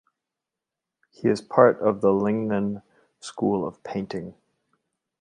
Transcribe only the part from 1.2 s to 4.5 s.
is part of the Lingnan School of painting.